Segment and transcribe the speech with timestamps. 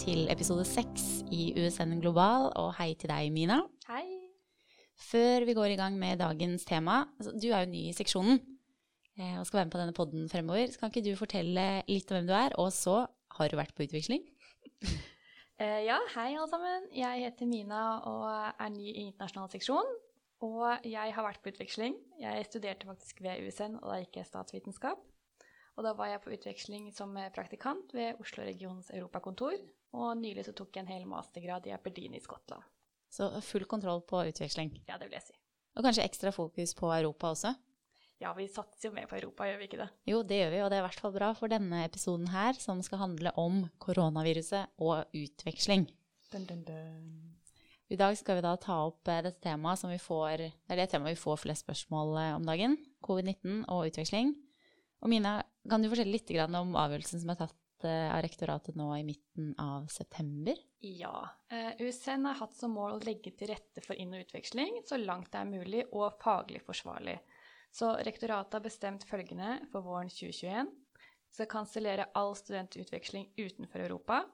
[0.00, 3.58] til episode seks i USN Global, og hei til deg, Mina.
[3.84, 4.06] Hei.
[4.96, 8.40] Før vi går i gang med dagens tema, altså, du er jo ny i seksjonen
[9.20, 12.08] eh, og skal være med på denne podden fremover, så kan ikke du fortelle litt
[12.08, 13.02] om hvem du er, og så
[13.36, 14.24] har du vært på utveksling?
[15.60, 16.86] Eh, ja, hei alle sammen.
[16.96, 19.90] Jeg heter Mina og er ny i internasjonal seksjon.
[20.40, 21.98] Og jeg har vært på utveksling.
[22.16, 25.02] Jeg studerte faktisk ved USN, og da gikk jeg statsvitenskap.
[25.78, 29.56] Og da var jeg på utveksling som praktikant ved Oslo-regionens europakontor.
[29.96, 32.62] Og nylig så tok jeg en hel mastergrad i Aberdeen i Skottland.
[33.10, 34.74] Så full kontroll på utveksling.
[34.86, 35.38] Ja, det vil jeg si.
[35.78, 37.54] Og kanskje ekstra fokus på Europa også?
[38.20, 39.88] Ja, vi satser jo mer på Europa, gjør vi ikke det?
[40.10, 42.58] Jo, det gjør vi, og det er i hvert fall bra for denne episoden her,
[42.60, 45.86] som skal handle om koronaviruset og utveksling.
[46.30, 47.30] Dun, dun, dun.
[47.90, 50.82] I dag skal vi da ta opp eh, dette temaet som vi får, det er
[50.82, 52.76] det temaet vi får flest spørsmål eh, om dagen.
[53.02, 54.34] Covid-19 og utveksling.
[55.00, 58.90] Og Mina, kan du fortelle litt om avgjørelsen som er tatt eh, av rektoratet nå
[58.98, 60.58] i midten av september?
[60.84, 61.28] Ja.
[61.80, 65.32] USN har hatt som mål å legge til rette for inn- og utveksling så langt
[65.32, 67.16] det er mulig og faglig forsvarlig.
[67.72, 70.68] Så rektoratet har bestemt følgende for våren 2021.
[71.30, 74.24] Skal kansellere all studentutveksling utenfor Europa.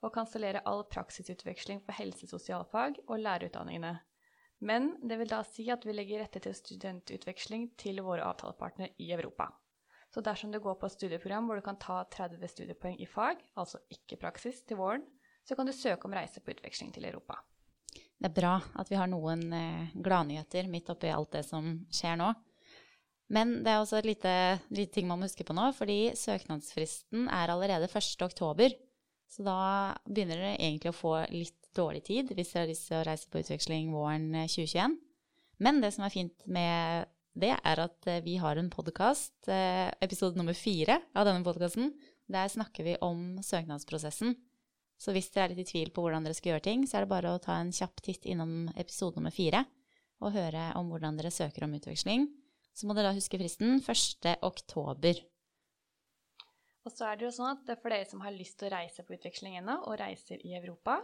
[0.00, 3.96] Og kansellere all praksisutveksling for helse- sosialfag og lærerutdanningene.
[4.58, 9.10] Men det vil da si at vi legger rette til studentutveksling til våre avtalepartnere i
[9.14, 9.50] Europa.
[10.08, 13.42] Så dersom du går på et studieprogram hvor du kan ta 30 studiepoeng i fag,
[13.60, 15.04] altså ikke praksis, til våren,
[15.44, 17.38] så kan du søke om reise på utveksling til Europa.
[18.18, 22.18] Det er bra at vi har noen eh, gladnyheter midt oppi alt det som skjer
[22.20, 22.32] nå.
[23.32, 24.32] Men det er også et lite,
[24.72, 28.24] lite, ting man må huske på nå, fordi søknadsfristen er allerede 1.
[28.24, 28.72] oktober.
[29.28, 29.58] Så da
[30.08, 33.28] begynner dere egentlig å få litt dårlig tid hvis dere har lyst til å reise
[33.28, 34.96] på utveksling våren 2021.
[35.60, 39.88] Men det som er fint med det, er at eh, vi har en podkast, eh,
[40.04, 41.92] episode nummer fire av denne podkasten.
[42.28, 44.36] Der snakker vi om søknadsprosessen.
[44.98, 47.06] Så hvis dere er litt i tvil på hvordan dere skal gjøre ting, så er
[47.06, 49.62] det bare å ta en kjapp titt innom episode nummer fire
[50.18, 52.26] og høre om hvordan dere søker om utveksling
[52.78, 54.28] så må dere da huske fristen 1.
[54.46, 55.18] oktober.
[56.86, 59.02] Og så er det jo sånn at for dere som har lyst til å reise
[59.04, 61.00] på utveksling ennå, og reiser i Europa,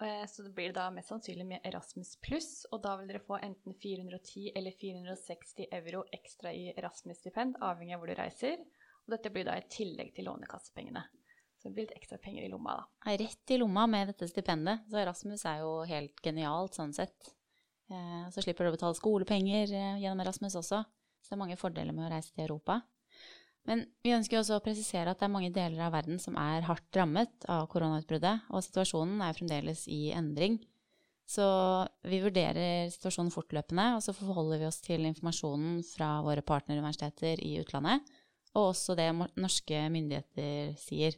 [0.00, 3.74] så det blir da mest sannsynlig med Erasmus pluss, og da vil dere få enten
[3.76, 8.62] 410 eller 460 euro ekstra i Erasmus-stipend, avhengig av hvor du reiser.
[9.04, 11.02] Og dette blir da i tillegg til lånekassepengene.
[11.60, 13.16] Så det blir litt ekstra penger i lomma, da.
[13.20, 14.86] Rett i lomma med dette stipendet.
[14.88, 17.34] Så Erasmus er jo helt genialt sånn sett.
[17.92, 20.80] Eh, så slipper du å betale skolepenger eh, gjennom Erasmus også.
[21.20, 22.78] Så det er mange fordeler med å reise til Europa.
[23.68, 26.64] Men vi ønsker også å presisere at det er mange deler av verden som er
[26.66, 30.58] hardt rammet av koronautbruddet, og situasjonen er fremdeles i endring.
[31.30, 31.44] Så
[32.10, 37.54] vi vurderer situasjonen fortløpende, og så forholder vi oss til informasjonen fra våre partneruniversiteter i
[37.60, 38.02] utlandet,
[38.56, 41.14] og også det norske myndigheter sier.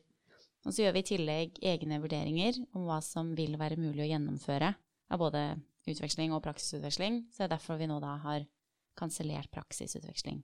[0.66, 4.10] Og så gjør vi i tillegg egne vurderinger om hva som vil være mulig å
[4.10, 4.74] gjennomføre
[5.12, 5.46] av både
[5.88, 8.44] utveksling og praksisutveksling, så det er derfor vi nå da har
[8.98, 10.42] kansellert praksisutveksling.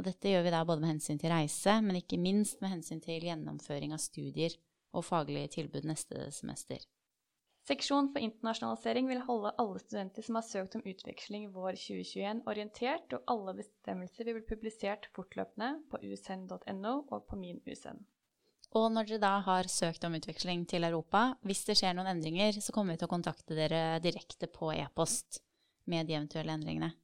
[0.00, 3.02] Og dette gjør vi da både med hensyn til reise, men ikke minst med hensyn
[3.04, 4.54] til gjennomføring av studier
[4.96, 6.80] og faglige tilbud neste semester.
[7.68, 13.12] Seksjon for internasjonalisering vil holde alle studenter som har søkt om utveksling vår 2021, orientert,
[13.12, 18.00] og alle bestemmelser vil bli publisert fortløpende på usn.no og på min USN.
[18.80, 22.56] Og når dere da har søkt om utveksling til Europa, hvis det skjer noen endringer,
[22.56, 25.42] så kommer vi til å kontakte dere direkte på e-post
[25.92, 26.94] med de eventuelle endringene.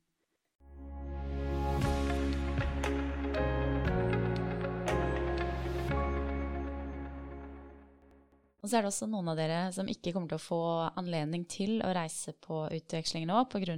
[8.66, 10.56] Og så er det også noen av dere som ikke kommer til å få
[10.98, 13.76] anledning til å reise på utveksling nå pga.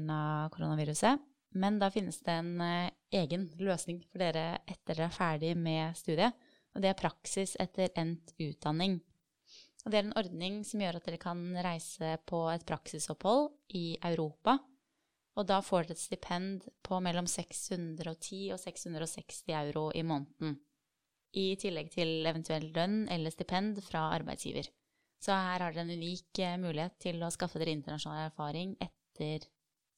[0.49, 1.27] koronaviruset.
[1.61, 5.93] Men da finnes det en uh, egen løsning for dere etter dere er ferdig med
[5.93, 6.33] studiet.
[6.73, 8.97] Og det er praksis etter endt utdanning.
[9.85, 13.99] Og det er en ordning som gjør at dere kan reise på et praksisopphold i
[14.09, 14.57] Europa.
[15.37, 20.57] Og da får dere et stipend på mellom 610 og 660 euro i måneden.
[21.37, 24.71] I tillegg til eventuell lønn eller stipend fra arbeidsgiver.
[25.21, 29.49] Så her har dere en unik eh, mulighet til å skaffe dere internasjonal erfaring etter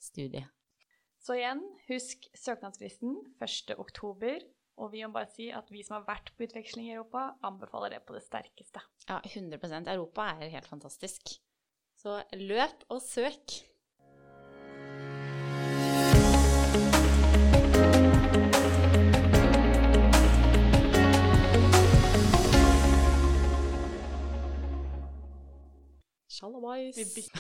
[0.00, 0.48] studiet.
[1.20, 1.60] Så igjen,
[1.90, 4.48] husk søknadsfristen 1.10.
[4.80, 7.92] Og vi må bare si at vi som har vært på utveksling i Europa, anbefaler
[7.92, 8.80] det på det sterkeste.
[9.10, 11.34] Ja, 100% Europa er helt fantastisk.
[12.00, 13.60] Så løp og søk!
[26.80, 27.30] 意思。